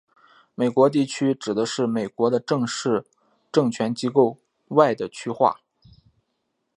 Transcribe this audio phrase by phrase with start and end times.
[0.55, 3.05] 美国地区指的美国的正式
[3.51, 4.39] 政权机构
[4.69, 5.61] 外的区划。